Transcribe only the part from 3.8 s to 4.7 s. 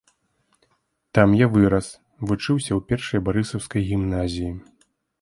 гімназіі.